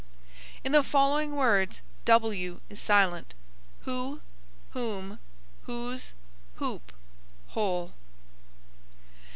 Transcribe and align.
In 0.63 0.71
the 0.71 0.81
following 0.81 1.35
words 1.35 1.79
w 2.05 2.59
is 2.71 2.81
silent: 2.81 3.35
who, 3.81 4.21
whom, 4.71 5.19
whose, 5.65 6.13
whoop, 6.57 6.91
whole. 7.49 7.93